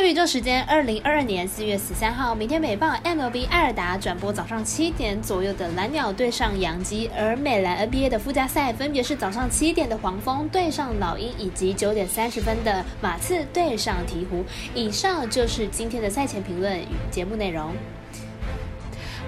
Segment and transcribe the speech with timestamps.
[0.00, 14.44] 在宇宙时间，二零二二年四月十三号，明天美棒 MLB 艾尔达转播早上七点左右的蓝鸟对上洋基，而美篮 NBA 的附加赛分别是早上七点的黄蜂对上老鹰，以及九点三十分的马刺对上鹈鹕。
[14.72, 17.74] 以上就是今天的赛前评论与节目内容。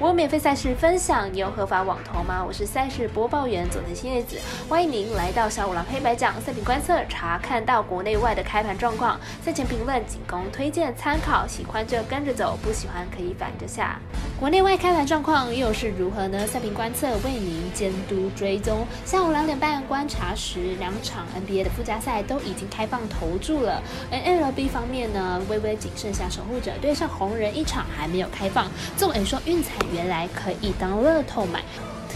[0.01, 2.43] 我免费赛事分享，你有合法网投吗？
[2.43, 9.21] 我是赛事播报员佐藤新叶子，欢迎您来到小五郎黑白讲赛品观测，查看到国内外的开盘状况。
[9.45, 14.00] 赛前评论仅供推荐参考，喜欢就跟着走，不喜欢可以反着下。
[14.39, 16.46] 国内外开盘状况又是如何呢？
[16.46, 18.87] 赛评观测为您监督追踪。
[19.04, 23.82] 下午两点半观察时，两场 NBA 的附加赛都已经开放投注了。
[24.11, 28.67] 而 MLB 方面呢，微微仅剩下守护者对上红人一场还没有开放。
[28.96, 31.62] 纵然说运彩原来可以当乐透买，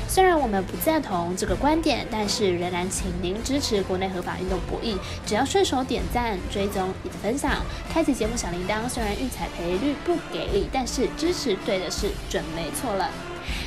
[0.08, 4.96] 虽然我们不赞同这个观点，但是仍然请您支持国内合法运动博弈。
[5.26, 8.88] 只要顺手点赞、追踪、以及分享，开启节目小铃铛。
[8.88, 13.08] 虽然运彩赔率不给力，但是支持对的是准没错了。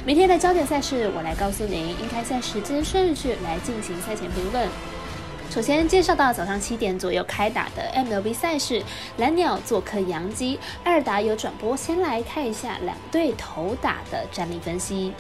[0.06, 4.68] 明天的焦点赛事，我来告诉您，应该在时间顺序来进行赛前评论。
[5.58, 8.80] 首先介绍到早上七点左右开打的 MLB 赛事，
[9.18, 15.12] 蓝鸟做客洋基，二打有转播，先来看一下两队头打的战力分析。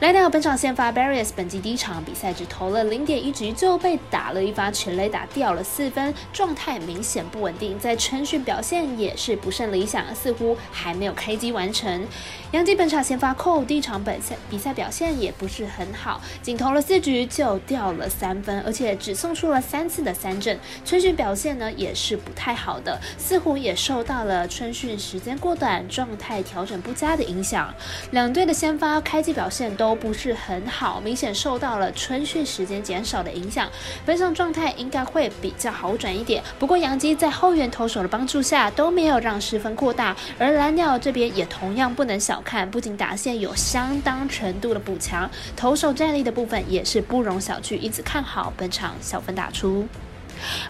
[0.00, 12.04] 来到本场先发 Barrios，本季第一场比赛只投了零点一局就被打了一发全垒打，掉了四分，状态明显不稳定，在春训表现也是不甚理想，似乎还没有开机完成。
[12.50, 27.72] 杨基本场先发 Cole，第一场本赛比赛表现也不是很好，仅投了四局就掉了三分，而且只送出了三次的三振，春训表现呢也是不太好的，似乎也受到了春训时间过短、状态调整不佳的影响。
[28.10, 29.91] 两队的先发开机表现都。
[29.92, 33.70] 都不是很好，明显受到了春训时间减少的影响，
[34.06, 36.42] 本场状态应该会比较好转一点。
[36.58, 49.86] 不过杨基在后援投手的帮助下都没有让失分扩大，而蓝鸟这边也同样不能小看，不仅打线有相当程度的补强，投手战力的部分也是不容小觑，因此看好本场小分打出。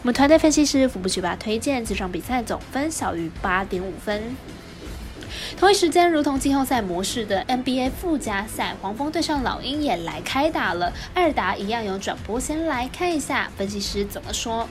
[0.00, 4.20] 我们团队分析师福布学霸推荐这场比赛总分小于八点五分。
[5.56, 10.92] 同一时间，如同季后赛模式的 NBA 附加赛，黄蜂对上老鹰也来开打了。
[11.14, 14.68] 艾尔达一样有转播，先来看一下分析师怎么说。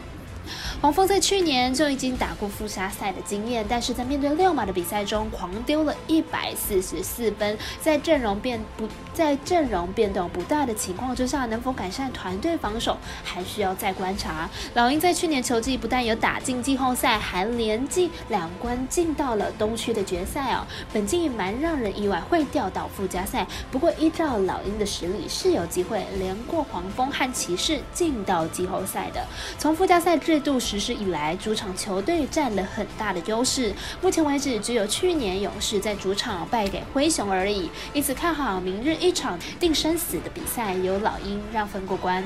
[0.82, 14.50] 黄蜂在去年就已经打过附加赛的经验，但是在面对六马的比赛中狂丢了一百四十四分，在阵容变不在阵容变动不大的情况之下，能否改善团队防守还需要再观察。
[14.74, 20.66] 老鹰在去年球季不但有打进季后赛，还连进两关进到了东区的决赛哦。
[20.92, 29.24] 本季蛮让人意外会掉到附加赛，不过依照老鹰的实力是有机会连过黄蜂和骑士进到季后赛的。
[29.60, 30.60] 从附加赛制度。
[30.72, 33.74] 实施以来，主场球队占了很大的优势。
[34.02, 37.70] 目前为止，只有去年勇士在主场败给灰熊而已。
[37.94, 42.24] 因此，看好明日一场定生死的比赛，由老鹰让分过关。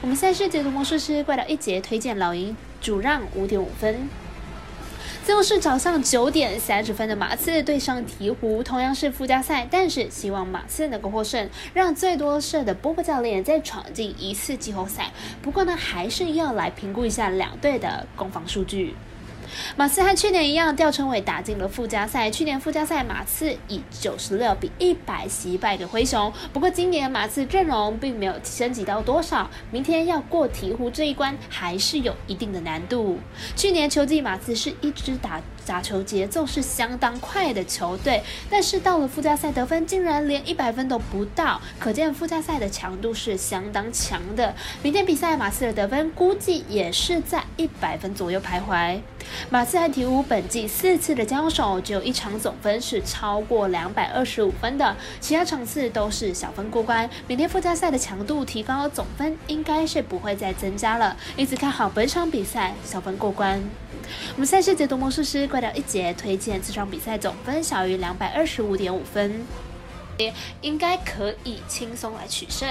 [0.00, 4.08] 我们赛事解读魔术师怪盗一节推荐老鹰主让五点五分。
[5.24, 15.12] 最后是早上九点三十分的马刺对上鹈鹕，同样是附加赛，但是希望马刺能够获胜，让最多胜的波波教练再闯进一次季后赛。
[15.40, 18.96] 不过呢，还是要来评估一下两队的攻防数据。
[19.76, 22.30] 马刺和去年一样，吊称为打进了附加赛。
[22.30, 26.32] 去年附加赛，马刺以九十六比一百惜败给灰熊。
[26.52, 33.18] 不过今年马刺阵容并没有升级到多少，明天要过鹈鹕这一关还是有一定的难度。
[33.56, 44.54] 去年秋季马刺是一直打打球节奏是相当快的球队，但是到了附加赛得分竟然连一百分都不到，可见附加赛的强度是相当强的。
[44.82, 49.00] 明天比赛马刺的得分估计也是在一百分左右徘徊。
[49.50, 57.08] 马刺和鹈鹕本季四次的交手，只有一场总分是超过两百二十五分的，其他场次都是小分过关。
[57.28, 63.62] 明天附加赛的强度提高，总分应该是不会再增加了，因此看好本场比赛小分过关。
[64.34, 69.46] 我们赛事解读魔术师怪掉一节，推荐这场比赛总分小于两百二十五点五分，
[70.62, 72.66] 应该可以轻松来取胜。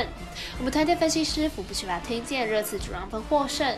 [0.57, 3.77] 我们团队分析师福布奇拉推荐热刺主让分获胜。